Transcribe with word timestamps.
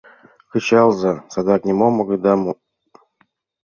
—Кычалза, 0.51 1.13
садак 1.33 1.61
нимом 1.67 1.95
огыда 2.01 2.33
му. 2.41 2.51